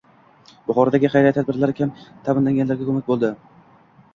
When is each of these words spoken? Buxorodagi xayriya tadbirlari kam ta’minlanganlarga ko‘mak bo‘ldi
Buxorodagi 0.69 1.11
xayriya 1.15 1.33
tadbirlari 1.35 1.77
kam 1.81 1.91
ta’minlanganlarga 2.29 2.89
ko‘mak 2.89 3.09
bo‘ldi 3.13 3.31